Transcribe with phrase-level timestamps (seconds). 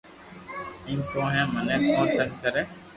[0.87, 2.63] ايم ڪون ھي مني ڪون تنگ ڪري